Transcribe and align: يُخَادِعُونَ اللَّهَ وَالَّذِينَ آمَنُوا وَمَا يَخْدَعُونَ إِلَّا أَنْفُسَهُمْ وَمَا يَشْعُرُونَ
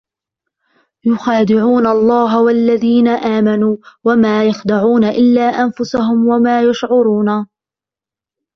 يُخَادِعُونَ 1.05 1.87
اللَّهَ 1.87 2.41
وَالَّذِينَ 2.41 3.07
آمَنُوا 3.07 3.77
وَمَا 4.03 4.47
يَخْدَعُونَ 4.47 5.03
إِلَّا 5.03 5.49
أَنْفُسَهُمْ 5.63 6.27
وَمَا 6.27 6.61
يَشْعُرُونَ 6.63 7.47